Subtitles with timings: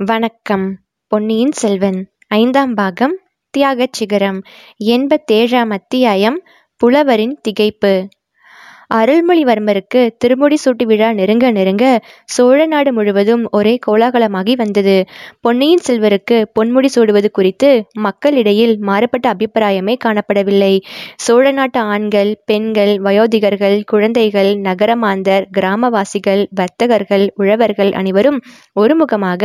[0.00, 0.78] வணக்கம்.
[1.06, 3.18] பொன்னியின் செல்வன் ஐந்தாம் பாகம்
[3.50, 4.42] தியாகச் சிகரம்
[4.84, 6.42] எண்பத்தேழாம் அத்தியாயம்
[6.76, 8.06] புலவரின் திகைப்பு.
[8.90, 11.84] அருள்மொழிவர்மருக்கு திருமுடி சூட்டு விழா நெருங்க நெருங்க
[12.24, 14.94] சோழ நாடு முழுவதும் ஒரே கோலாகலமாகி வந்தது.
[15.40, 20.72] பொன்னியின் செல்வருக்கு பொன்முடி சூடுவது குறித்து மக்களிடையில் மாறுபட்ட அபிப்பிராயமே காணப்படவில்லை.
[21.16, 28.40] சோழ நாட்டு ஆண்கள் பெண்கள் வயோதிகர்கள் குழந்தைகள் நகரமாந்தர் கிராமவாசிகள் வர்த்தகர்கள் உழவர்கள் அனைவரும்
[28.80, 29.42] ஒருமுகமாக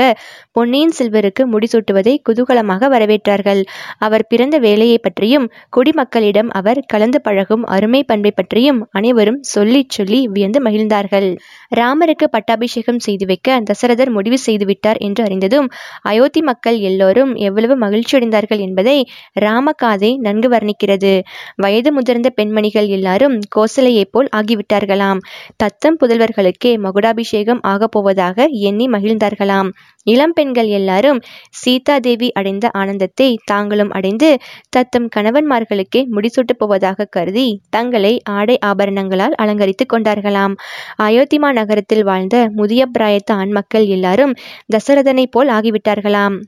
[0.51, 3.61] பொன்னியின் செல்வருக்கு முடிசூட்டுவதை குதூகலமாக வரவேற்றார்கள்.
[3.99, 5.47] அவர் பிறந்த வேலையை பற்றியும்
[5.77, 11.35] குடிமக்களிடம் அவர் கலந்து பழகும் அருமை பண்பை பற்றியும் அனைவரும் சொல்லி சொல்லி வியந்து மகிழ்ந்தார்கள்.
[11.75, 15.69] ராமருக்கு பட்டாபிஷேகம் செய்து வைக்க தசரதர் முடிவு செய்துவிட்டார் என்று அறிந்ததும்
[16.01, 19.07] அயோத்தி மக்கள் எல்லோரும் எவ்வளவு மகிழ்ச்சியடைந்தார்கள் என்பதை
[19.39, 21.21] ராமகாதை நன்கு வர்ணிக்கிறது.
[21.55, 25.17] வயது முதிர்ந்த பெண்மணிகள் எல்லாரும் கோசலையைப் போல் ஆகிவிட்டார்களாம்.
[25.55, 29.69] தத்தம் புதல்வர்களுக்கே மகுடாபிஷேகம் ஆகப் போவதாக எண்ணி மகிழ்ந்தார்களாம்.
[30.03, 34.37] இளம் பெண்கள் எல்லாரும் சீதாதேவி அடைந்த ஆனந்தத்தை தாங்களும் அடைந்து
[34.69, 40.55] தத்தம் கணவன்மார்களுக்கே முடிசூட்டப் போவதாக கருதி தங்களை ஆடை ஆபரணங்களால் அலங்கரித்துக் கொண்டார்களாம்.
[41.01, 44.33] அயோத்திமா நகரத்தில் வாழ்ந்த முதிய பிராயத்த ஆண்மக்கள் எல்லாரும்
[44.67, 46.41] தசரதனை போல் ஆகிவிட்டார்களாம்.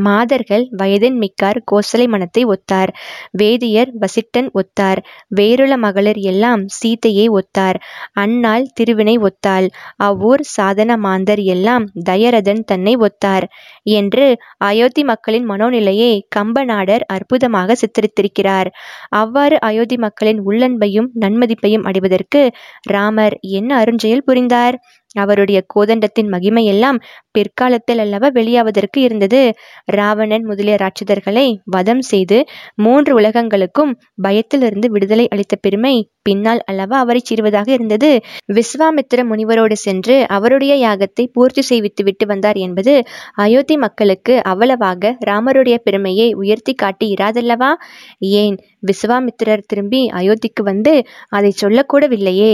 [0.00, 2.90] மாதர்கள் வயதின் மிக்கார் கோசலை மனத்தை ஒத்தார்.
[3.30, 5.00] வேதியர் வசிட்டன் ஒத்தார்.
[5.28, 7.78] வேறுள மகளிர் எல்லாம் சீதையை ஒத்தார்.
[8.12, 9.66] அன்னாள் திருவினை ஒத்தாள்.
[9.96, 13.46] அவ்வூர் சாதன மாந்தர் எல்லாம் தயரதன் தன்னை ஒத்தார்.
[13.82, 18.70] என்று அயோத்தி மக்களின் மனோநிலையை கம்பநாடர் அற்புதமாக சித்தரித்திருக்கிறார்.
[19.08, 22.50] அவ்வாறு அயோத்தி மக்களின் உள்ளன்பையும் நன்மதிப்பையும் அடைவதற்கு
[22.82, 24.76] ராமர் என்ன அருஞ்செயல் புரிந்தார்?
[25.16, 26.98] அவருடைய கோதண்டத்தின் மகிமையெல்லாம்
[27.30, 29.40] பிற்காலத்தில் அல்லவா வெளியாவதற்கு இருந்தது.
[29.84, 32.38] ராவணன் முதலிய ராட்சதர்களை வதம் செய்து
[32.74, 33.92] மூன்று உலகங்களுக்கும்
[34.22, 38.10] பயத்திலிருந்து விடுதலை அளித்த பெருமை பின்னால் அல்லவா அவரை சீர்வதாக இருந்தது.
[38.52, 42.94] விஸ்வாமித்திர முனிவரோடு சென்று அவருடைய யாகத்தை பூர்த்தி செய்வித்து விட்டு வந்தார் என்பது
[43.34, 47.70] அயோத்தி மக்களுக்கு அவ்வளவாக ராமருடைய பெருமையை உயர்த்தி காட்டி இராதல்லவா?
[48.18, 48.56] ஏன்?
[48.86, 50.94] விஸ்வாமித்திரர் திரும்பி அயோத்திக்கு வந்து
[51.28, 52.52] அதை சொல்லக்கூடவில்லையே.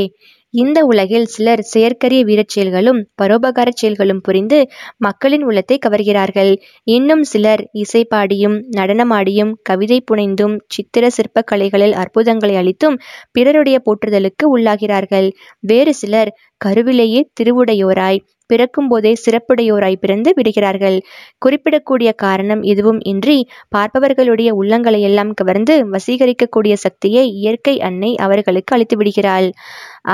[0.55, 4.59] இந்த உலகில் சிலர் செயற்கரிய வீரச் செயல்களும் பரோபகார செயல்களும் புரிந்து
[4.97, 6.51] மக்களின் உள்ளத்தை கவர்கிறார்கள்.
[6.87, 12.99] இன்னும் சிலர் இசை பாடியும் நடனமாடியும் கவிதை புனைந்தும் சித்திர சிற்ப கலைகளில் அற்புதங்களை அளித்தும்
[13.33, 15.29] பிறருடைய போற்றுதலுக்கு உள்ளாகிறார்கள்.
[15.63, 16.33] வேறு சிலர்
[16.65, 20.97] கருவிலேயே திருவுடையோராய் பிறக்கும்போதே சிறப்புடையோராய் பிறந்து விடுகிறார்கள்.
[21.45, 23.37] குறிப்பிடக்கூடிய காரணம் எதுவும் இன்றி
[23.77, 29.49] பார்ப்பவர்களுடைய உள்ளங்களை எல்லாம் கவர்ந்து வசீகரிக்கக்கூடிய சக்தியை இயற்கை அன்னை அவர்களுக்கு அளித்து விடுகிறாள்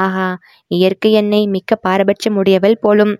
[0.03, 0.29] ஆஹா
[0.71, 3.15] இயற்கை அன்னை மிக்க பாரபட்சம் உடையவள் போலும்.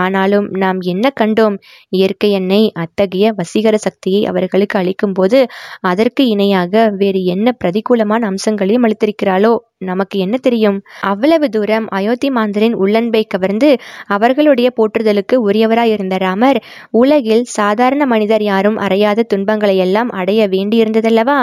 [0.00, 1.56] ஆனாலும் நாம் என்ன கண்டோம்?
[1.88, 5.40] இயற்கை எண்ணெய் அத்தகைய வசீகர சக்தியை அவர்களுக்கு அளிக்கும்போது
[5.82, 9.52] அதற்கு இணையாக வேறு என்ன பிரதிகூலமான அம்சங்களையும் அளித்திருக்கிறாளோ?
[9.84, 10.78] நமக்கு என்ன தெரியும்?
[11.02, 13.70] அவ்வளவு தூரம் அயோத்தி மாந்தரின் உள்ளன்பை கவர்ந்து
[14.06, 16.58] அவர்களுடைய போற்றுதலுக்கு உரியவராயிருந்த ராமர்
[16.90, 21.38] உலகில் சாதாரண மனிதர் யாரும் அறையாத துன்பங்களை எல்லாம் அடைய வேண்டியிருந்ததல்லவா?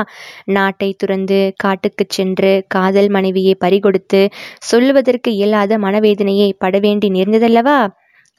[0.50, 4.22] நாட்டை துறந்து காட்டுக்கு சென்று காதல் மனைவியை பறிகொடுத்து
[4.62, 7.80] சொல்லுவதற்கு இயலாத மனவேதனையை பட வேண்டி நேர்ந்ததல்லவா?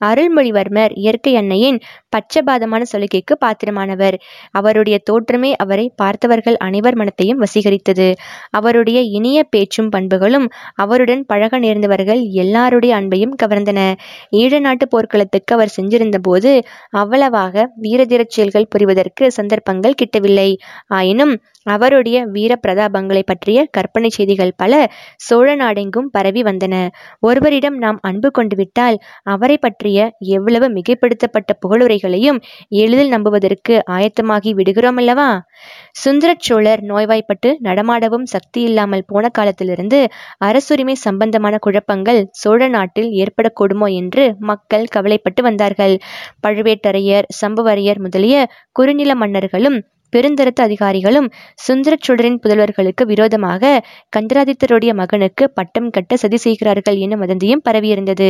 [0.00, 1.78] அருள்மொழிவர்மர் இயற்கை அன்னையின்
[2.12, 4.16] பட்சபாதமான சலுகைக்கு பாத்திரமானவர்.
[4.50, 8.08] அவருடைய தோற்றமே அவரை பார்த்தவர்கள் அனைவர் மனத்தையும் வசீகரித்தது.
[8.50, 13.78] அவருடைய இனிய பேச்சும் பண்புகளும் அவருடன் பழக நேர்ந்தவர்கள் எல்லாருடைய அன்பையும் கவர்ந்தன.
[14.36, 16.52] ஈழ நாட்டு போர்க்களத்துக்கு அவர் சென்றிருந்த போது
[16.90, 17.48] அவ்வளவாக
[17.82, 20.50] வீரதீரச் செயல்கள் புரிவதற்கு சந்தர்ப்பங்கள் கிட்டவில்லை.
[20.88, 21.34] ஆயினும்
[21.66, 24.72] அவருடைய வீர பிரதாபங்களை பற்றிய கற்பனை செய்திகள் பல
[25.16, 26.75] சோழ நாடெங்கும் பரவி வந்தன.
[27.21, 29.98] ஒருவரிடம் நாம் அன்பு கொண்டு விட்டால் அவரை பற்றிய
[30.28, 32.38] எவ்வளவு மிகைப்படுத்தப்பட்ட புகழுரைகளையும்
[32.78, 35.28] எளிதில் நம்புவதற்கு ஆயத்தமாகி விடுகிறோம் அல்லவா
[35.93, 40.00] சுந்தர சோழர் நோய்வாய்ப்பட்டு நடமாடவும் சக்தி இல்லாமல் போன காலத்திலிருந்து
[40.38, 45.94] அரசுரிமை சம்பந்தமான குழப்பங்கள் சோழ நாட்டில் ஏற்படக்கூடுமோ என்று மக்கள் கவலைப்பட்டு வந்தார்கள்.
[46.47, 48.37] பழுவேட்டரையர் சம்புவரையர் முதலிய
[48.72, 49.78] குறுநில மன்னர்களும்
[50.12, 51.28] பெருந்தரத்து அதிகாரிகளும்
[51.66, 53.72] சுந்தரச் சோழரின் புதல்வர்களுக்கு விரோதமாக
[54.16, 58.28] கண்டராதித்தருடைய மகனுக்கு பட்டம் கட்ட சதி செய்கிறார்கள் என்னும் வதந்தியும் பரவியிருந்தது.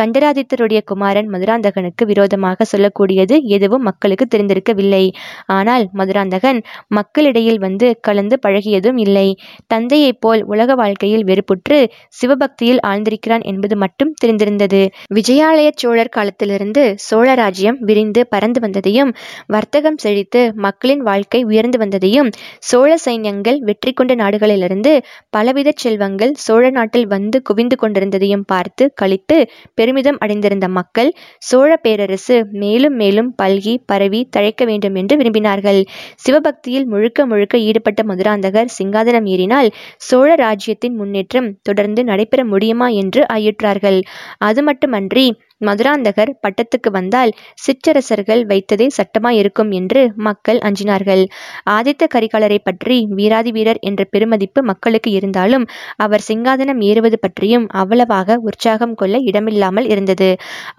[0.00, 5.04] கண்டராதித்தருடைய குமாரன் மதுராந்தகனுக்கு விரோதமாக சொல்லக்கூடியது எதுவும் மக்களுக்கு தெரிந்திருக்கவில்லை.
[5.50, 9.26] ஆனால் மதுராந்தகன் மக்களிடையில் வந்து கலந்து பழகியதும் இல்லை.
[9.66, 11.78] தந்தையைப் போல் உலக வாழ்க்கையில் வெறுப்புற்று
[12.20, 14.82] சிவபக்தியில் ஆழ்ந்திருக்கிறான் என்பது மட்டும் தெரிந்திருந்தது.
[15.14, 19.12] விஜயாலய சோழர் காலத்திலிருந்து சோழ ராஜ்யம் விரிந்து பறந்து வந்ததையும்
[19.46, 22.30] வர்த்தகம் செழித்து மக்களின் வாழ்க்கை உயர்ந்து வந்ததையும்
[22.68, 24.92] சோழ சைன்யங்கள் வெற்றி கொண்ட நாடுகளிலிருந்து
[25.30, 29.38] பலவித செல்வங்கள் சோழ நாட்டில் வந்து குவிந்து கொண்டிருந்ததையும் பார்த்து கழித்து
[29.74, 31.10] பெருமிதம் அடைந்திருந்த மக்கள்
[31.48, 35.80] சோழ பேரரசு மேலும் மேலும் பல்கி பரவி தழைக்க வேண்டும் என்று விரும்பினார்கள்.
[36.16, 39.68] சிவபக்தியில் முழுக்க முழுக்க ஈடுபட்ட மதுராந்தகர் சிங்காதனம் ஏறினால்
[40.00, 43.98] சோழ ராஜ்யத்தின் முன்னேற்றம் தொடர்ந்து நடைபெற முடியுமா என்று ஆயுற்றார்கள்.
[44.40, 45.26] அது மட்டுமன்றி
[45.60, 47.32] மதுராந்தகர் பட்டத்துக்கு வந்தால்
[47.64, 51.22] சிற்றரசர்கள் வைத்ததே சட்டமாய் இருக்கும் என்று மக்கள் அஞ்சினார்கள்.
[51.70, 55.64] ஆதித்த கரிகாலரை பற்றி வீராதி வீரர் என்ற பெருமதிப்பு மக்களுக்கு இருந்தாலும்
[55.96, 60.30] அவர் சிங்காதனம் ஏறுவது பற்றியும் அவ்வளவாக உற்சாகம் கொள்ள இடமில்லாமல் இருந்தது.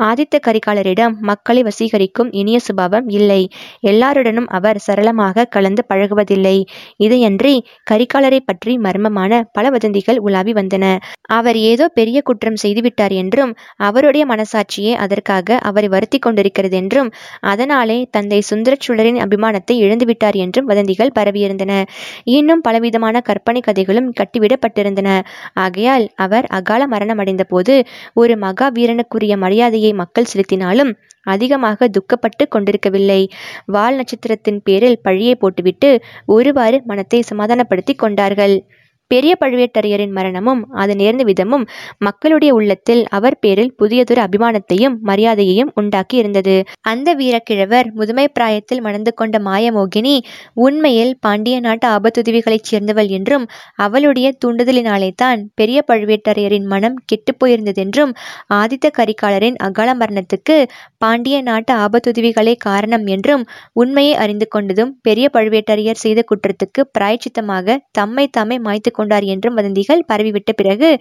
[0.03, 3.41] ஆதித்த கரிகாலரிடம் மக்களை வசீகரிக்கும் இனிய சுபாவம் இல்லை.
[3.83, 6.57] எல்லாருடனும் அவர் சரளமாக கலந்து பழகுவதில்லை.
[6.99, 7.55] இதையன்றி
[7.91, 10.85] கரிகாலரை பற்றி மர்மமான பல வதந்திகள் உலாவி வந்தன.
[11.29, 13.51] அவர் ஏதோ பெரிய குற்றம் செய்துவிட்டார் என்றும்
[13.87, 17.09] அவருடைய மனசாட்சி காட்சியே அதற்காக அவரை வருத்தி கொண்டிருக்கிறது என்றும்
[17.51, 21.73] அதனாலே தந்தை சுந்தரச்சூழரின் அபிமானத்தை இழந்துவிட்டார் என்றும் வதந்திகள் பரவியிருந்தன.
[22.31, 25.09] இன்னும் பலவிதமான கற்பனை கதைகளும் கட்டிவிடப்பட்டிருந்தன.
[25.65, 27.75] ஆகையால் அவர் அகால மரணம் அடைந்த போது
[28.13, 30.93] ஒரு மகா வீரனுக்குரிய மரியாதையை மக்கள் செலுத்தினாலும்
[31.27, 33.21] அதிகமாக துக்கப்பட்டு கொண்டிருக்கவில்லை.
[33.67, 35.89] வால் நட்சத்திரத்தின் பேரில் பழியை போட்டுவிட்டு
[36.27, 38.55] ஒருவாறு மனத்தை சமாதானப்படுத்தி கொண்டார்கள்.
[39.11, 41.65] பெரிய பழுவேட்டரையரின் மரணமும் அது நேர்ந்த விதமும்
[41.99, 46.55] மக்களுடைய உள்ளத்தில் அவர் பேரில் புதியதொரு அபிமானத்தையும் மரியாதையையும் உண்டாக்கி இருந்தது.
[46.83, 50.15] அந்த வீரக்கிழவர் முதுமை பிராயத்தில் மணந்து கொண்ட மாயமோகினி
[50.59, 53.45] உண்மையில் பாண்டிய நாட்டு ஆபத்துதவிகளைச் சேர்ந்தவள் என்றும்
[53.77, 58.13] அவளுடைய தூண்டுதலினாலே தான் பெரிய பழுவேட்டரையரின் மனம் கெட்டுப் போயிருந்ததென்றும்
[58.53, 60.57] ஆதித்த கரிகாலரின் அகால மரணத்துக்கு
[60.97, 63.43] பாண்டிய நாட்டு ஆபத்துதவிகளே காரணம் என்றும்
[63.73, 70.51] உண்மையை அறிந்து கொண்டதும் பெரிய பழுவேட்டரையர் செய்த குற்றத்துக்கு பிராயச்சித்தமாக தம்மை தாமே மாய்த்து கொண்டார் என்றும் வதந்திகள் பரவிவிட்ட
[70.55, 70.91] பிறகு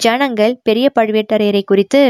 [0.00, 2.02] ஜனங்கள் பெரிய பழுவேட்டரையரை குறித்து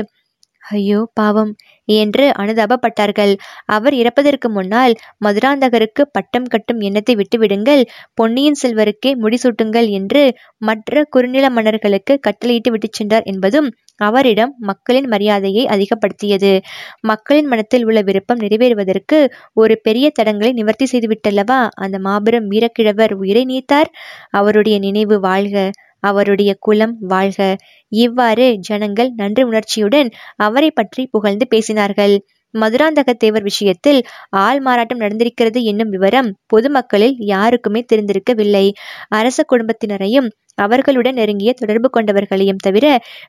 [0.69, 1.51] ஐயோ பாவம்
[1.89, 3.33] என்று அனுதாபப்பட்டார்கள்.
[3.67, 4.95] அவர் இறப்பதற்கு முன்னால்
[5.25, 7.83] மதுராந்தகருக்கு பட்டம் கட்டும் எண்ணத்தை விட்டுவிடுங்கள்
[8.15, 10.23] பொன்னியின் செல்வருக்கே முடிசூட்டுங்கள் என்று
[10.63, 13.69] மற்ற குறுநில மன்னர்களுக்கு கட்டளையிட்டு விட்டுச் சென்றார் என்பதும்
[14.01, 16.53] அவரிடம் மக்களின் மரியாதையை அதிகப்படுத்தியது.
[17.03, 19.19] மக்களின் மனத்தில் உள்ள விருப்பம் நிறைவேறுவதற்கு
[19.57, 21.61] ஒரு பெரிய தடங்களை நிவர்த்தி செய்துவிட்டல்லவா?
[21.77, 23.91] அந்த மாபெரும் வீரக்கிழவர் உயிரை நீத்தார்?
[24.33, 25.57] அவருடைய நினைவு வாழ்க.
[26.03, 27.41] அவருடைய குலம் வாழ்க.
[27.93, 32.17] இவ்வாறு ஜனங்கள் நன்றி உணர்ச்சியுடன் அவரை பற்றி புகழ்ந்து பேசினார்கள்.
[32.55, 34.01] மதுராந்தக தேவர் விஷயத்தில்
[34.39, 38.67] ஆள் மாறாட்டம் நடந்திருக்கிறது என்னும் விவரம் பொதுமக்களில் யாருக்குமே தெரிந்திருக்கவில்லை.
[39.09, 40.29] அரச குடும்பத்தினரையும்
[40.59, 42.87] அவர்களுடன் நெருங்கிய தொடர்பு கொண்டவர்களையும் தவிர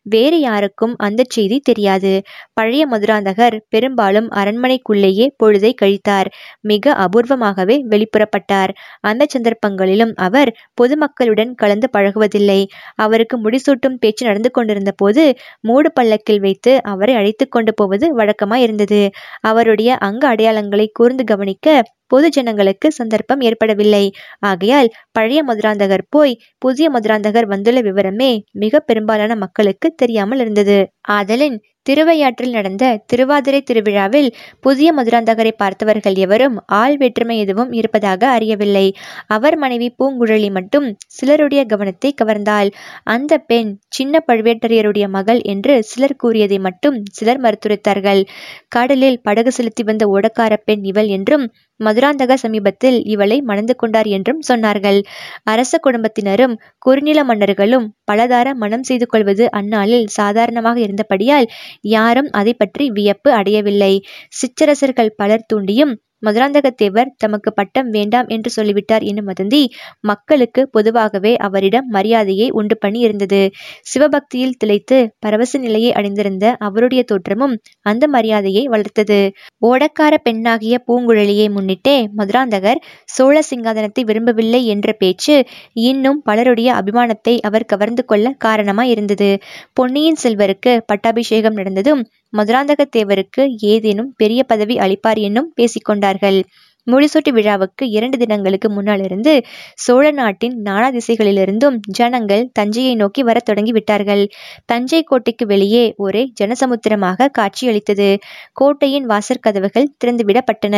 [0.10, 2.14] வேறு யாருக்கும் அந்த செய்தி தெரியாது.
[2.54, 6.30] பழைய மதுராந்தகர் பெரும்பாலும் அரண்மனைக்குள்ளேயே பொழுதை கழித்தார்.
[6.62, 8.74] மிக அபூர்வமாகவே வெளிப்புறப்பட்டார்.
[9.02, 12.60] அந்த சந்தர்ப்பங்களிலும் அவர் பொதுமக்களுடன் கலந்து பழகுவதில்லை.
[12.96, 15.24] அவருக்கு முடிசூட்டும் பேச்சு நடந்து கொண்டிருந்த போது
[15.62, 19.02] மூடு பல்லக்கில் வைத்து அவரை அழைத்து கொண்டு போவது வழக்கமாய் இருந்தது
[19.44, 21.68] அவருடைய அங்க அடையாளங்களை கூர்ந்து கவனிக்க
[22.10, 24.06] பொது ஜனங்களுக்கு சந்தர்ப்பம் ஏற்படவில்லை.
[24.42, 30.78] ஆகையால் பழைய மதுராந்தகர் போய் புதிய மதுராந்தகர் வந்துள்ள விவரமே மிக பெரும்பாலான மக்களுக்கு தெரியாமல் இருந்தது.
[31.10, 31.58] ஆதலின்
[31.90, 34.28] திருவையாற்றில் நடந்த திருவாதிரை திருவிழாவில்
[34.60, 38.86] புதிய மதுராந்தகரை பார்த்தவர்கள் எவரும் ஆள் வேற்றுமை எதுவும் இருப்பதாக அறியவில்லை.
[39.28, 42.70] அவர் மனைவி பூங்குழலி மட்டும் சிலருடைய கவனத்தை கவர்ந்தாள்.
[43.06, 48.22] அந்த பெண் சின்ன பழுவேட்டரையருடைய மகள் என்று சிலர் கூறியதை மட்டும் சிலர் மறுத்துரைத்தார்கள்.
[48.68, 51.46] கடலில் படகு செலுத்தி வந்த ஓடக்கார பெண் இவள் என்றும்
[51.80, 54.98] மதுராந்தக சமீபத்தில் இவளை மணந்து கொண்டார் என்றும் சொன்னார்கள்.
[55.44, 61.48] அரச குடும்பத்தினரும் குறுநில மன்னர்களும் பலதார மனம் செய்து கொள்வது அந்நாளில் சாதாரணமாக இருந்தபடியால்
[61.82, 63.94] யாரும் அதை பற்றி வியப்பு அடையவில்லை.
[64.30, 65.94] சிற்றரசர்கள் பலர் தூண்டியும்
[66.24, 69.62] மதுராந்தகத்தேவர் தமக்கு பட்டம் வேண்டாம் என்று சொல்லிவிட்டார் என்னும் வதந்தி
[70.04, 73.42] மக்களுக்கு பொதுவாகவே அவரிடம் மரியாதையை உண்டு பண்ணி இருந்தது.
[73.84, 77.56] சிவபக்தியில் திளைத்து பரவச நிலையை அடைந்திருந்த அவருடைய தோற்றமும்
[77.86, 79.20] அந்த மரியாதையை வளர்த்தது.
[79.62, 85.36] ஓடக்கார பெண்ணாகிய பூங்குழலியை முன்னிட்டே மதுராந்தகர் சோழ சிங்காதனத்தை விரும்பவில்லை என்ற பேச்சு
[85.84, 89.30] இன்னும் பலருடைய அபிமானத்தை அவர் கவர்ந்து கொள்ள காரணமாய் இருந்தது
[89.74, 92.02] பொன்னியின் செல்வருக்கு பட்டாபிஷேகம் நடந்ததும்
[92.34, 96.40] மதுராந்தகத்தேவருக்கு ஏதேனும் பெரிய பதவி அளிப்பார் என்னும் பேசிக்கொண்டார்கள்.
[96.88, 99.34] முடிசூட்டு விழாவுக்கு இரண்டு தினங்களுக்கு முன்னாலிருந்து
[99.76, 104.24] சோழ நாட்டின் நானா திசைகளிலிருந்தும் ஜனங்கள் தஞ்சையை நோக்கி வரத் தொடங்கி விட்டார்கள்
[104.66, 108.10] தஞ்சை கோட்டைக்கு வெளியே ஒரே ஜனசமுத்திரமாக காட்சியளித்தது.
[108.54, 110.76] கோட்டையின் வாசற்கதவுகள் திறந்துவிடப்பட்டன.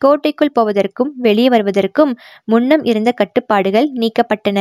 [0.00, 2.12] கோட்டைக்குள் போவதற்கும் வெளியே வருவதற்கும்
[2.44, 4.58] முன்னம் இருந்த கட்டுப்பாடுகள் நீக்கப்பட்டன.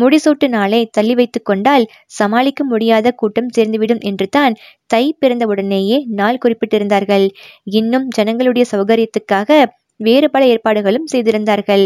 [0.00, 1.86] முடிசூட்டு நாளை தள்ளி வைத்து கொண்டால்
[2.18, 4.56] சமாளிக்க முடியாத கூட்டம் சேர்ந்துவிடும் என்று தான்
[4.90, 7.26] தை பிறந்தவுடனேயே நாள் குறிப்பிட்டிருந்தார்கள்.
[7.72, 9.50] இன்னும் ஜனங்களுடைய சௌகரியத்துக்காக
[10.00, 11.84] வேறு பல ஏற்பாடுகளும் செய்திருந்தார்கள்.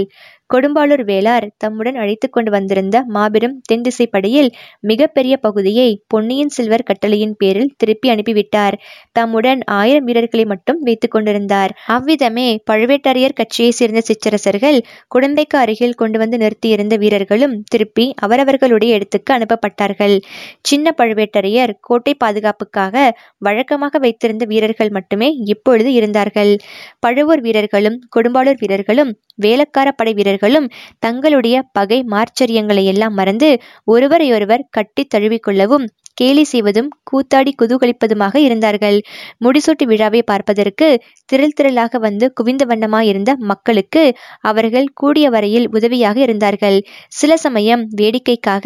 [0.54, 4.50] கொடும்பாளூர் வேளார் தம்முடன் அழைத்து கொண்டு வந்திருந்த மாபெரும் தென் படையில்
[4.80, 8.76] மிகப்பெரிய பகுதியை பொன்னியின் செல்வர் கட்டளையின் பேரில் திருப்பி அனுப்பிவிட்டார்.
[9.12, 11.72] தம்முடன் ஆயிரம் வீரர்களை மட்டும் வைத்துக் கொண்டிருந்தார்.
[11.86, 14.78] அவ்விதமே பழுவேட்டரையர் கட்சியை சேர்ந்த சிற்றரசர்கள்
[15.14, 20.16] குடந்தைக்கு அருகில் கொண்டு வந்து நிறுத்தியிருந்த வீரர்களும் திருப்பி அவரவர்களுடைய இடத்துக்கு அனுப்பப்பட்டார்கள்.
[20.60, 22.96] சின்ன பழுவேட்டரையர் கோட்டை பாதுகாப்புக்காக
[23.38, 26.52] வழக்கமாக வைத்திருந்த வீரர்கள் மட்டுமே இப்பொழுது இருந்தார்கள்.
[27.00, 30.68] பழுவூர் வீரர்களும் கொடும்பாளூர் வீரர்களும் வேலக்கார படை வீரர்களும்
[30.98, 33.50] தங்களுடைய பகை மார்ச்சரியங்களை எல்லாம் மறந்து
[33.86, 35.86] ஒருவரையொருவர் கட்டி தழுவிக்கொள்ளவும்
[36.18, 38.98] கேலி செய்வதும் கூத்தாடி குதூகலிப்பதுமாக இருந்தார்கள்.
[39.44, 40.88] முடிசூட்டு விழாவை பார்ப்பதற்கு
[41.28, 44.02] திரள் திரளாக வந்து குவிந்த வண்ணமாயிருந்த மக்களுக்கு
[44.42, 46.78] அவர்கள் கூடிய வரையில் உதவியாக இருந்தார்கள்.
[47.12, 48.64] சில சமயம் வேடிக்கைக்காக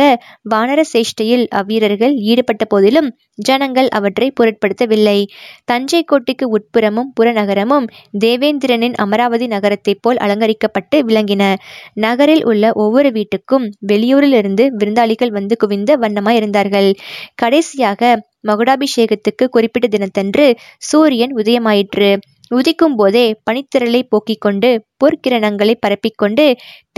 [0.50, 3.10] வானர சேஷ்டையில் அவ்வீரர்கள் ஈடுபட்ட போதிலும்
[3.42, 5.18] ஜனங்கள் அவற்றை பொருட்படுத்தவில்லை.
[5.64, 7.86] தஞ்சை கோட்டைக்கு உட்புறமும் புறநகரமும்
[8.20, 11.42] தேவேந்திரனின் அமராவதி நகரத்தைப் போல் அலங்கரிக்கப்பட்டு விளங்கின.
[11.98, 16.90] நகரில் உள்ள ஒவ்வொரு வீட்டுக்கும் வெளியூரிலிருந்து விருந்தாளிகள் வந்து குவிந்த வண்ணமாய் இருந்தார்கள்.
[17.42, 18.02] கடைசியாக
[18.48, 20.46] மகுடாபிஷேகத்துக்கு குறிப்பிட்ட தினத்தன்று
[20.82, 22.10] சூரியன் உதயமாயிற்று.
[22.50, 24.70] உதிக்கும் போதே பனித்திரளை போக்கிக் கொண்டு
[25.00, 26.44] பொற்கிரணங்களை பரப்பிக்கொண்டு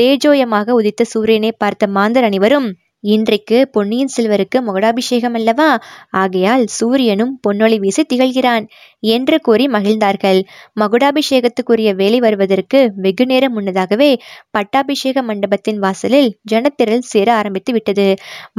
[0.01, 2.69] தேஜோயமாக உதித்த சூரியனை பார்த்த மாந்தர் அனைவரும்
[3.05, 5.67] இன்றைக்கு பொன்னியின் செல்வருக்கு மகுடாபிஷேகம் அல்லவா
[6.11, 8.65] ஆகையால் சூரியனும் பொன்னொளி வீசி திகழ்கிறான்
[9.09, 10.41] என்று கூறி மகிழ்ந்தார்கள்.
[10.81, 14.11] மகுடாபிஷேகத்துக்குரிய வேலை வருவதற்கு வெகு நேரம் முன்னதாகவே
[14.51, 18.09] பட்டாபிஷேக மண்டபத்தின் வாசலில் ஜனத்திரள் சேர ஆரம்பித்து விட்டது.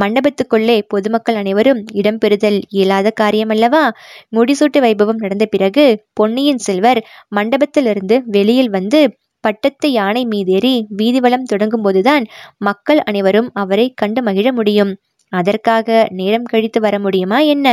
[0.01, 3.83] மண்டபத்துக்குள்ளே பொதுமக்கள் அனைவரும் இடம் பெறுதல் இயலாத காரியமல்லவா?
[4.31, 7.01] முடிசூட்டு வைபவம் நடந்த பிறகு பொன்னியின் செல்வர்
[7.35, 9.01] மண்டபத்திலிருந்து வெளியில் வந்து
[9.45, 12.23] பட்டத்து யானை மீதேறி வீதிவலம் தொடங்கும்போதுதான்
[12.61, 14.93] மக்கள் அனைவரும் அவரை கண்டு மகிழ முடியும்.
[15.31, 17.67] அதற்காக நேரம் கழித்து வர முடியுமா என்ன?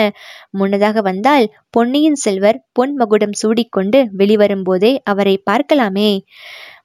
[0.51, 6.11] முன்னதாக வந்தால் பொன்னியின் செல்வர் பொன் மகுடம் சூடிக்கொண்டு வெளிவரும்போதே அவரை பார்க்கலாமே.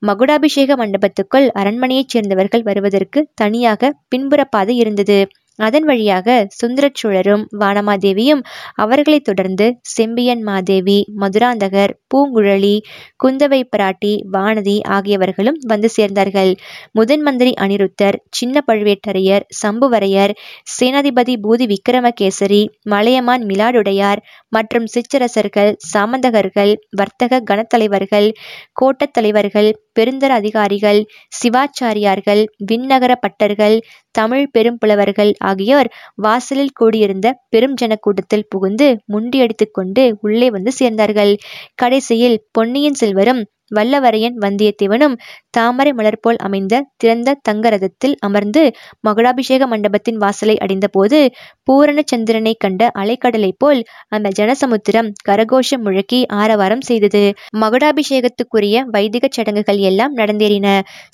[0.08, 5.20] மகுடாபிஷேக மண்டபத்துக்குள் அரண்மனையைச் சேர்ந்தவர்கள் வருவதற்கு தனியாக பின்புற பாதை இருந்தது.
[5.59, 6.25] அதன் வழியாக
[6.57, 8.41] சுந்தரச் சோழரும் வானமாதேவியும்
[8.75, 12.75] அவர்களைத் தொடர்ந்து செம்பியன் மாதேவி மதுராந்தகர் பூங்குழலி
[13.23, 16.51] குந்தவை பிராட்டி வானதி ஆகியவர்களும் வந்து சேர்ந்தார்கள்.
[16.91, 20.33] முதன் மந்திரி அனிருத்தர் சின்ன பழுவேட்டரையர் சம்புவரையர்
[20.75, 28.29] சேனாதிபதி பூதி விக்ரமகேசரி மலையமான் மிலாடுடையார் மற்றும் சிற்றரசர்கள் சாமந்தகர்கள் வர்த்தக கணத்தலைவர்கள்
[28.73, 30.99] கோட்டத் தலைவர்கள் பெருந்தர அதிகாரிகள்
[31.31, 33.77] சிவாச்சாரியார்கள் விண்ணகர பட்டர்கள்
[34.11, 41.33] தமிழ் பெரும்புலவர்கள் ஆகியோர் வாசலில் கூடியிருந்த பெரும் ஜனக்கூட்டத்தில் புகுந்து முண்டியடித்துக் கொண்டு உள்ளே வந்து சேர்ந்தார்கள்.
[41.75, 45.15] கடைசியில் பொன்னியின் செல்வரும் வல்லவரையன் வந்தியத்தேவனும்
[45.50, 48.63] தாமரை மலர் போல் அமைந்த திறந்த தங்க ரதத்தில் அமர்ந்து
[49.07, 51.19] மகுடாபிஷேக மண்டபத்தின் வாசலை அடைந்தபோது
[51.67, 57.24] பூரணச்சந்திரனை கண்ட அலைக்கடலைப் போல் அந்த ஜனசமுத்திரம் கரகோஷம் முழக்கி ஆரவாரம் செய்தது.
[57.62, 60.67] மகுடாபிஷேகத்துக்குரிய வைதிக சடங்குகள் எல்லாம் நடந்தேறின.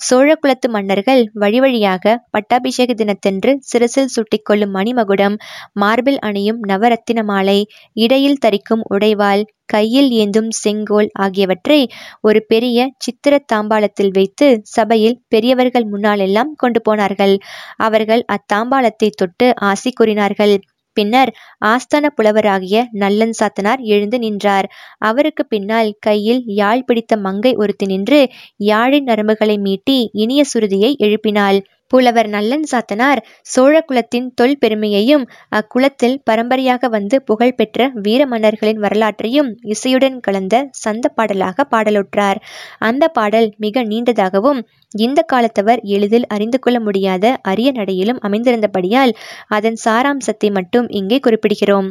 [0.06, 5.36] சோழ குலத்து மன்னர்கள் வழி வழியாக பட்டாபிஷேக தினத்தன்று சிரசில் சுட்டிக்கொள்ளும் மணிமகுடம்
[5.74, 7.58] மார்பில் அணியும் நவரத்தின மாலை
[7.96, 11.80] இடையில் தரிக்கும் உடைவாள் கையில் ஏந்தும் செங்கோல் ஆகியவற்றை
[12.20, 17.34] ஒரு பெரிய சித்திர தாம்பாளத்தில் வைத்து சபையில் பெரியவர்கள் முன்னாலெல்லாம் கொண்டு போனார்கள்.
[17.78, 20.54] அவர்கள் அத்தாம்பாளத்தை தொட்டு ஆசி கூறினார்கள்.
[20.96, 21.30] பின்னர்
[21.64, 24.66] ஆஸ்தான புலவராகிய நல்லன் சாத்தனார் எழுந்து நின்றார்.
[24.98, 28.20] அவருக்கு பின்னால் கையில் யாழ் பிடித்த மங்கை ஒருத்தி நின்று
[28.64, 31.58] யாழின் நரம்புகளை மீட்டி இனிய சுருதியை எழுப்பினாள்.
[31.94, 33.20] புலவர் நல்லன் சாத்தனார்.
[33.42, 41.66] சோழ குலத்தின் தொல் பெருமையையும் அக்குலத்தில் பரம்பரையாக வந்து புகழ்பெற்ற வீர மன்னர்களின் வரலாற்றையும் இசையுடன் கலந்த சந்த பாடலாக
[41.74, 42.40] பாடலுற்றார்.
[42.78, 44.62] அந்த பாடல் மிக நீண்டதாகவும்
[44.98, 49.14] இந்த காலத்தவர் எளிதில் அறிந்து கொள்ள முடியாத அரிய நடையிலும் அமைந்திருந்தபடியால்
[49.48, 51.90] அதன் சாராம்சத்தை மட்டும் இங்கே குறிப்பிடுகிறோம்.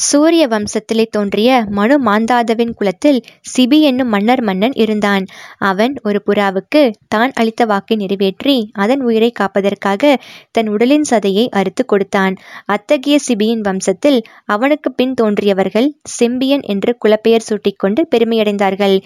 [0.00, 3.18] சூரிய வம்சத்திலே தோன்றிய மனு மாந்தாதவின் குலத்தில்
[3.52, 5.24] சிபி என்னும் மன்னர் மன்னன் இருந்தான்.
[5.60, 10.12] அவன் ஒரு புறாவுக்கு தான் அளித்த வாக்கை நிறைவேற்றி அதன் உயிரை காப்பதற்காக
[10.52, 12.36] தன் உடலின் சதையை அறுத்து கொடுத்தான்.
[12.66, 15.88] அத்தகைய சிபியின் வம்சத்தில் அவனுக்கு பின் தோன்றியவர்கள்
[16.18, 18.96] செம்பியன் என்று குலப்பெயர் சூட்டிக்கொண்டு பெருமையடைந்தார்கள்.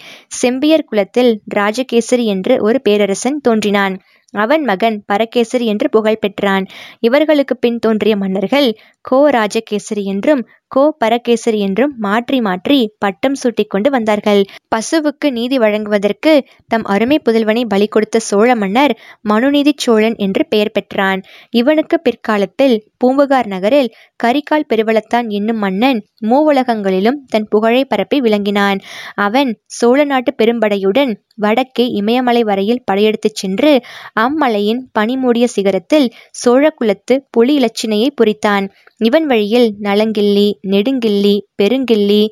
[0.40, 3.96] செம்பியர் குலத்தில் ராஜகேசரி என்று ஒரு பேரரசன் தோன்றினான்.
[4.34, 6.64] அவன் மகன் பரகேசரி என்று புகழ் பெற்றான்.
[7.00, 8.68] இவர்களுக்கு பின் தோன்றிய மன்னர்கள்
[9.04, 10.42] கோ ராஜகேசரி என்றும்
[10.74, 14.40] கோ பரகேசரி என்றும் மாற்றி மாற்றி பட்டம் சூட்டிக்கொண்டு வந்தார்கள்.
[14.74, 16.32] பசுவுக்கு நீதி வழங்குவதற்கு
[16.68, 21.20] தம் அருமை புதல்வனை பலி கொடுத்த சோழ மன்னர் மனுநீதி சோழன் என்று பெயர் பெற்றான்.
[21.52, 28.78] இவனுக்கு பிற்காலத்தில் பூம்புகார் நகரில் கரிகால் பெருவளத்தான் என்னும் மன்னன் மூவுலகங்களிலும் தன் புகழை பரப்பி விளங்கினான்.
[29.26, 31.12] அவன் சோழ நாட்டு பெரும்படையுடன்
[31.44, 33.70] வடக்கே இமயமலை வரையில் படையெடுத்துச் சென்று
[34.16, 38.66] அம்மலையின் பனிமூடிய சிகரத்தில் சோழ குலத்து புலி இலச்சினையை பொறித்தான்.
[39.00, 42.22] இவன் வழியில் நலங்கிள்ளி நெடுங்கிள்ளி பெருங்கிள்ளி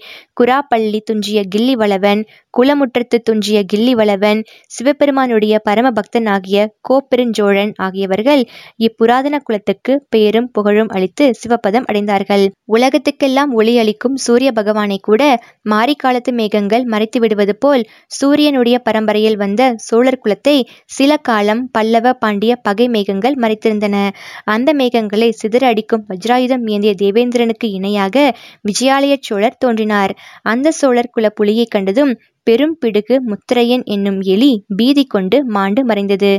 [0.41, 2.21] குராப்பள்ளி துஞ்சிய கில்லி வளவன்
[2.55, 6.59] குலமுற்றத்து துஞ்சிய கில்லி வளவன் சிவபெருமானுடைய பரம பக்தனாகிய
[6.89, 8.43] கோப்பெருஞ்சோழன் ஆகியவர்கள்
[8.79, 12.45] இப்புராதன குலத்துக்கு பெயரும் புகழும் அளித்து சிவபதம் அடைந்தார்கள்.
[12.73, 15.23] உலகத்துக்கெல்லாம் ஒளி அளிக்கும் சூரிய பகவானை கூட
[15.71, 17.85] மாரிக்காலத்து மேகங்கள் மறைத்து விடுவது போல்
[18.19, 20.57] சூரியனுடைய பரம்பரையில் வந்த சோழர் குலத்தை
[20.91, 23.97] சில காலம் பல்லவ பாண்டிய பகை மேகங்கள் மறைத்திருந்தன.
[24.47, 28.39] அந்த மேகங்களை சிதற அடிக்கும் வஜ்ராயுதம் ஏந்திய தேவேந்திரனுக்கு இணையாக மகனாக
[28.69, 30.13] விஜயாலய சோழர் தோன்றினார்.
[30.45, 32.13] அந்த சோழர் குல புலியை கண்டதும்
[32.47, 36.31] பெரும் பிடுகு முத்திரையன் என்னும் எலி பீதி கொண்டு மாண்டு மறைந்தது.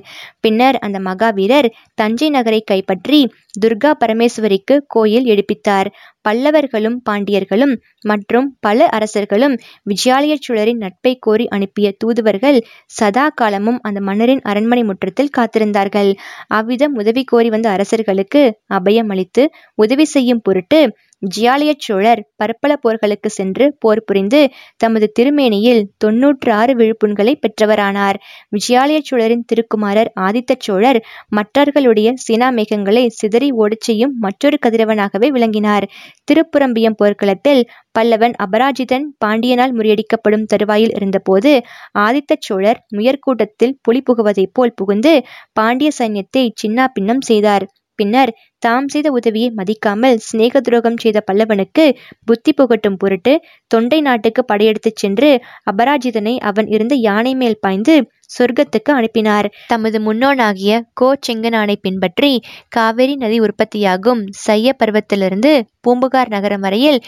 [0.44, 3.20] பின்னர் அந்த மகாவீரர் தஞ்சை நகரை கைப்பற்றி
[3.64, 5.90] துர்கா பரமேஸ்வரிக்கு கோயில் எடுப்பித்தார்.
[6.26, 12.60] பல்லவர்களும் பாண்டியர்களும் மற்றும் பல அரசர்களும் விஜயாலய சோழரின் நட்பை கோரி அனுப்பிய தூதுவர்கள்
[12.98, 16.12] சதா காலமும் அந்த மன்னரின் அரண்மனை முற்றத்தில் காத்திருந்தார்கள்.
[16.50, 19.46] அவ்விதம் உதவி கோரி வந்த அரசர்களுக்கு அபயம் அளித்து
[19.78, 20.82] உதவி செய்யும் பொருட்டு
[21.24, 24.40] ஜியாலயச் சோழர் பற்பல போர்களுக்கு சென்று போர் புரிந்து
[24.78, 28.18] தமது திருமேனியில் தொன்னூற்று ஆறு விழுப்புண்களை பெற்றவரானார்.
[28.52, 31.00] விஜயாலய சோழரின் திருக்குமாரர் ஆதித்த சோழர்
[31.30, 35.88] மற்றவர்களுடைய சினா மேகங்களை சிதறி ஓடச் செய்யும் மற்றொரு கதிரவனாகவே விளங்கினார்.
[36.28, 37.64] திருப்புரம்பியம் போர்க்களத்தில்
[38.00, 41.52] பல்லவன் அபராஜிதன் பாண்டியனால் முறியடிக்கப்படும் தருவாயில் இருந்தபோது
[42.00, 45.14] ஆதித்த சோழர் முயற்கூட்டத்தில் புலி புகுவதைப் போல் புகுந்து
[45.54, 47.66] பாண்டிய சைன்யத்தை சின்னா பின்னம் செய்தார்.
[47.96, 51.86] பின்னர் தாம் செய்த உதவியை மதிக்காமல் சிநேக துரோகம் செய்த பல்லவனுக்கு
[52.26, 53.34] புத்தி புகட்டும் பொருட்டு
[53.68, 55.30] தொண்டை நாட்டுக்கு படையெடுத்துச் சென்று
[55.72, 57.96] அபராஜிதனை அவன் இருந்த யானை மேல் பாய்ந்து
[58.38, 59.48] சொர்க்கத்துக்கு அனுப்பினார்.
[59.68, 62.32] தமது முன்னோனாகிய கோ செங்கனானை பின்பற்றி
[62.70, 67.00] காவிரி நதி உற்பத்தியாகும் சைய பருவத்திலிருந்து பூம்புகார் நகரம் வரையில்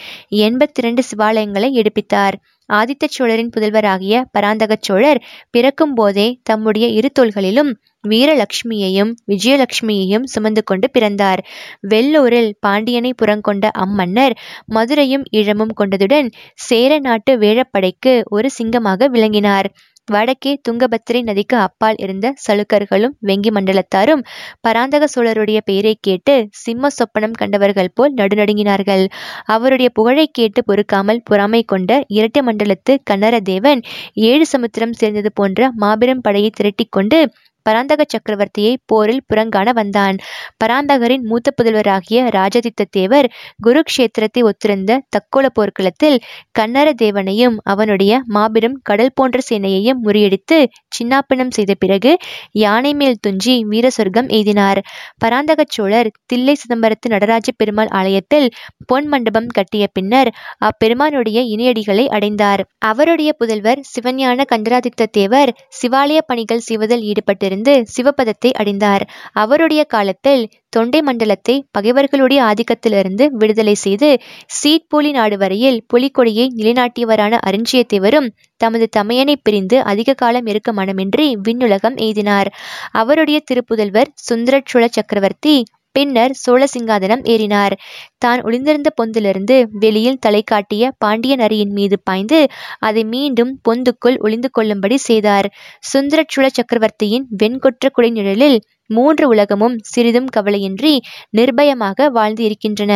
[0.46, 2.36] எண்பத்தி இரண்டு சிவாலயங்களை எடுப்பித்தார்.
[2.68, 5.20] ஆதித்த சோழரின் புதல்வராகிய பராந்தக சோழர்
[5.50, 7.70] பிறக்கும் போதே தம்முடைய இரு தோள்களிலும்
[8.04, 11.40] வீரலட்சுமியையும் விஜயலட்சுமியையும் சுமந்து கொண்டு பிறந்தார்.
[11.88, 14.34] வெள்ளூரில் பாண்டியனை புறங்கொண்ட அம்மன்னர்
[14.74, 16.28] மதுரையும் ஈழமும் கொண்டதுடன்
[16.68, 19.68] சேர நாட்டு வேழப்படைக்கு ஒரு சிங்கமாக விளங்கினார்.
[20.10, 24.22] வடக்கே துங்கபத்திரை நதிக்கு அப்பால் இருந்த சலுக்கர்களும் வெங்கி மண்டலத்தாரும்
[24.60, 29.04] பராந்தக சோழருடைய பெயரை கேட்டு சிம்ம சொப்பனம் கண்டவர்கள் போல் நடுநடுங்கினார்கள்.
[29.46, 33.82] அவருடைய புகழை கேட்டு பொறுக்காமல் பொறாமை கொண்ட இரட்டை மண்டலத்து கன்னரதேவன்
[34.26, 37.20] ஏழு சமுத்திரம் சேர்ந்தது போன்ற மாபெரும் படையை திரட்டிக்கொண்டு
[37.66, 40.16] பராந்தக சக்கரவர்த்தியை போரில் புறங்காண வந்தான்.
[40.56, 43.28] பராந்தகரின் மூத்த புதல்வராகிய ராஜாதித்த தேவர்
[43.66, 46.18] குருக்ஷேத்திரத்தை ஒத்திருந்த தக்கோல போர்க்களத்தில்
[46.58, 50.58] கன்னர தேவனையும் அவனுடைய மாபெரும் கடல் போன்ற சேனையையும் முறியடித்து
[50.96, 52.12] சின்னாப்பனம் செய்த பிறகு
[52.56, 54.80] யானை மேல் துஞ்சி வீர சொர்க்கம் எய்தினார்.
[55.18, 58.48] பராந்தக சோழர் தில்லை சிதம்பரத்து நடராஜ பெருமாள் ஆலயத்தில்
[58.86, 60.30] பொன் மண்டபம் கட்டிய பின்னர்
[60.60, 62.62] அப்பெருமானுடைய இணையடிகளை அடைந்தார்.
[62.84, 69.04] அவருடைய புதல்வர் சிவஞான கண்டராதித்த தேவர் சிவாலய பணிகள் செய்வதில் ஈடுபட்டிருந்த இருந்து சிவபதத்தை அடைந்தார்.
[69.32, 74.08] அவருடைய காலத்தில் தொண்டை மண்டலத்தை பகைவர்களுடைய ஆதிக்கத்திலிருந்து விடுதலை செய்து
[74.56, 78.28] சீட்போலி நாடு வரையில் புலிக்கொடியை நிலைநாட்டியவரான அருஞ்சியத்தேவரும்
[78.60, 82.50] தமது தமையனை பிரிந்து அதிக காலம் இருக்க மனமின்றி விண்ணுலகம் எய்தினார்.
[82.92, 85.56] அவருடைய திருப்புதல்வர் சுந்தரச்சுழ சக்கரவர்த்தி
[85.96, 87.74] பின்னர் சோழ சிங்காதனம் ஏறினார்.
[88.18, 92.40] தான் ஒளிந்திருந்த பொந்திலிருந்து வெளியில் தலை காட்டிய பாண்டிய நரியின் மீது பாய்ந்து
[92.80, 95.48] அதை மீண்டும் பொந்துக்குள் ஒளிந்து கொள்ளும்படி செய்தார்.
[95.92, 98.58] சுந்தரச்சுழ சக்கரவர்த்தியின் வெண்கொற்ற குடைநிழலில்
[98.90, 100.94] மூன்று உலகமும் சிறிதும் கவலையின்றி
[101.38, 102.92] நிர்பயமாக வாழ்ந்து இருக்கின்றன.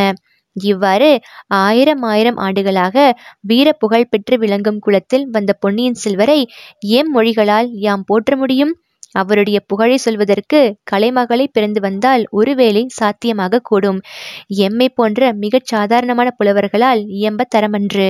[0.56, 1.08] இவ்வாறு
[1.60, 2.96] ஆயிரம் ஆயிரம் ஆண்டுகளாக
[3.50, 6.40] வீர புகழ் பெற்று விளங்கும் குலத்தில் வந்த பொன்னியின் செல்வரை
[6.98, 8.72] எம் மொழிகளால் யாம் போற்ற முடியும்?
[9.12, 10.60] அவருடைய புகழை சொல்வதற்கு
[10.92, 14.00] கலைமகளை பிறந்து வந்தால் ஒருவேளை சாத்தியமாக கூடும்.
[14.60, 18.08] எம்மை போன்ற மிகச் சாதாரணமான புலவர்களால் இயம்ப தரமன்று.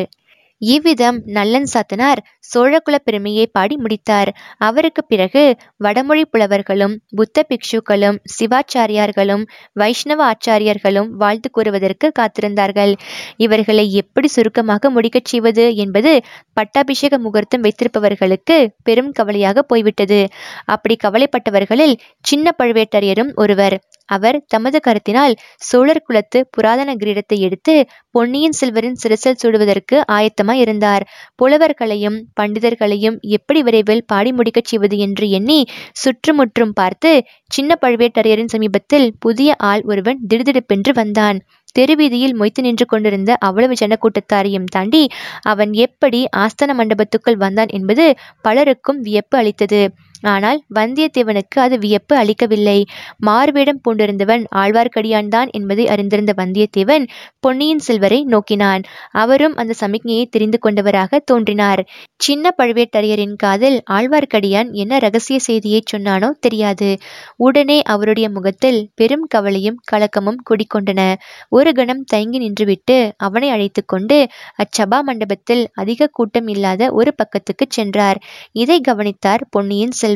[0.61, 2.21] இவ்விதம் நல்லன் சாத்தனார்
[2.51, 4.31] சோழகுலப் பெருமையை பாடி முடித்தார்.
[4.59, 5.43] அவருக்கு பிறகு
[5.77, 12.93] வடமொழி புலவர்களும் புத்த பிக்ஷுக்களும் சிவாச்சாரியார்களும் வைஷ்ணவ ஆச்சாரியர்களும் வாழ்த்து கூறுவதற்கு காத்திருந்தார்கள்.
[13.37, 16.13] இவர்களை எப்படி சுருக்கமாக முடிக்கச் செய்வது என்பது
[16.53, 20.21] பட்டாபிஷேக முகூர்த்தம் வைத்திருப்பவர்களுக்கு பெரும் கவலையாக போய்விட்டது.
[20.67, 23.77] அப்படி கவலைப்பட்டவர்களில் சின்ன பழுவேட்டரையரும் ஒருவர்.
[24.11, 27.75] அவர் தமது கருத்தினால் சோழர் குலத்து புராதன கிரீடத்தை எடுத்து
[28.15, 31.05] பொன்னியின் செல்வரின் சிரசில் சூடுவதற்கு ஆயத்தமாய் இருந்தார்.
[31.37, 35.61] புலவர்களையும் பண்டிதர்களையும் எப்படி விரைவில் பாடி முடிக்கச் செய்வது என்று எண்ணி
[35.95, 37.13] சுற்றுமுற்றும் பார்த்து
[37.51, 41.39] சின்ன பழுவேட்டரையரின் சமீபத்தில் புதிய ஆள் ஒருவன் திடுதிடுப்பென்று வந்தான்.
[41.77, 45.03] தெருவீதியில் மொய்த்து நின்று கொண்டிருந்த அவ்வளவு ஜனக்கூட்டத்தாரையும் தாண்டி
[45.45, 48.05] அவன் எப்படி ஆஸ்தான மண்டபத்துக்குள் வந்தான் என்பது
[48.43, 49.83] பலருக்கும் வியப்பு அளித்தது.
[50.23, 52.79] ஆனால் வந்தியத்தேவனுக்கு அது வியப்பு அளிக்கவில்லை.
[53.19, 57.05] மார்வேடம் பூண்டிருந்தவன் ஆழ்வார்க்கடியான்தான் என்பதை அறிந்திருந்த வந்தியத்தேவன்
[57.41, 58.83] பொன்னியின் செல்வரை நோக்கினான்.
[59.11, 61.83] அவரும் அந்த சமிக்ஞையை தெரிந்து கொண்டவராக தோன்றினார்.
[62.17, 66.91] சின்ன பழுவேட்டரையரின் காதில் ஆழ்வார்க்கடியான் என்ன ரகசிய செய்தியை சொன்னானோ தெரியாது.
[67.37, 71.01] உடனே அவருடைய முகத்தில் பெரும் கவலையும் கலக்கமும் குடிக்கொண்டன
[71.49, 74.19] ஒரு கணம் தயங்கி நின்றுவிட்டு அவனை அழைத்து கொண்டு
[74.63, 78.19] அச்சபா மண்டபத்தில் அதிக கூட்டம் இல்லாத ஒரு பக்கத்துக்கு சென்றார்.
[78.53, 80.09] இதை கவனித்தார் பொன்னியின் செல்வர்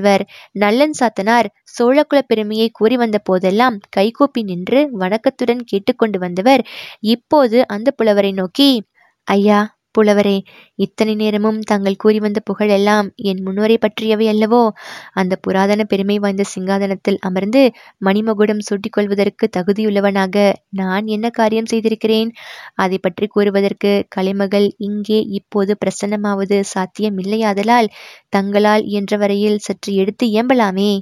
[0.53, 6.63] நல்லன் சாத்தனார் சோழகுல பெருமையை கூறி வந்த போதெல்லாம் கைகூப்பி நின்று வணக்கத்துடன் கேட்டுக்கொண்டு வந்தவர்.
[7.01, 8.71] இப்போது அந்த புலவரை நோக்கி
[9.27, 9.61] ஐயா
[9.95, 10.35] புலவரே
[10.77, 14.63] இத்தனை நேரமும் தாங்கள் கூறி வந்த புகழெல்லாம் என் முன்னோரை பற்றியவை அல்லவோ?
[15.13, 17.63] அந்த புராதன பெருமை வாய்ந்த சிங்காதனத்தில் அமர்ந்து
[18.05, 20.37] மணிமகுடம் சூட்டிக் கொள்வதற்கு தகுதியுள்ளவனாக
[20.73, 22.31] நான் என்ன காரியம் செய்திருக்கிறேன்?
[22.75, 27.91] அதை பற்றி கூறுவதற்கு கலைமகள் இங்கே இப்போது பிரசன்னமாவது சாத்தியமில்லையாதலால்
[28.29, 30.93] தங்களால் என்ற வரையில் சற்று எடுத்து இயம்பலாமே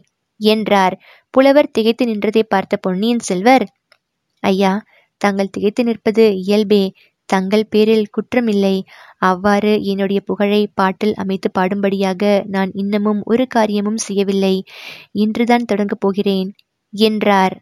[0.40, 0.94] என்றார்.
[1.34, 3.64] புலவர் திகைத்து நின்றதை பார்த்த பொன்னியின் செல்வர்
[4.42, 4.72] ஐயா
[5.20, 6.82] தாங்கள் திகைத்து நிற்பது இயல்பே.
[7.32, 8.76] தங்கள் பேரில் குற்றமில்லை.
[9.22, 14.54] அவ்வாறு என்னுடைய புகழை பாட்டில் அமைத்து பாடும்படியாக நான் இன்னமும் ஒரு காரியமும் செய்யவில்லை.
[15.18, 16.50] இன்றுதான் தொடங்கப் போகிறேன்
[16.94, 17.56] என்றார்.